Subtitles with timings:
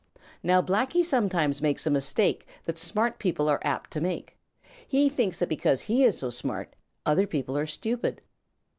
[0.41, 4.35] Now Blacky sometimes makes a mistake that smart people are very apt to make;
[4.87, 8.19] he thinks that because he is so smart, other people are stupid.